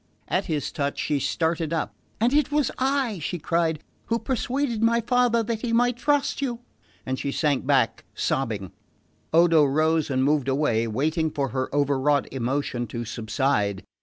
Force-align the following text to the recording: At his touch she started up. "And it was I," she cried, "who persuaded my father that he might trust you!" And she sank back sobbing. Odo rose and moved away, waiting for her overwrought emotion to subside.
At 0.27 0.45
his 0.45 0.71
touch 0.71 0.97
she 0.97 1.19
started 1.19 1.71
up. 1.71 1.93
"And 2.19 2.33
it 2.33 2.51
was 2.51 2.71
I," 2.79 3.19
she 3.19 3.37
cried, 3.37 3.83
"who 4.07 4.17
persuaded 4.17 4.81
my 4.81 4.99
father 4.99 5.43
that 5.43 5.61
he 5.61 5.71
might 5.73 5.95
trust 5.95 6.41
you!" 6.41 6.61
And 7.05 7.19
she 7.19 7.31
sank 7.31 7.67
back 7.67 8.03
sobbing. 8.15 8.71
Odo 9.31 9.63
rose 9.63 10.09
and 10.09 10.23
moved 10.23 10.47
away, 10.47 10.87
waiting 10.87 11.29
for 11.29 11.49
her 11.49 11.69
overwrought 11.71 12.27
emotion 12.33 12.87
to 12.87 13.05
subside. 13.05 13.83